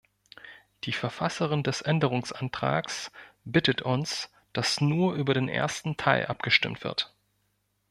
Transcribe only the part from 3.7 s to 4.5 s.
uns,